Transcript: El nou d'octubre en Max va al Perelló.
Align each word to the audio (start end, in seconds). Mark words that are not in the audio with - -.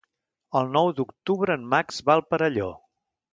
El 0.61 0.71
nou 0.77 0.89
d'octubre 0.99 1.59
en 1.59 1.67
Max 1.75 2.01
va 2.09 2.17
al 2.21 2.25
Perelló. 2.33 2.73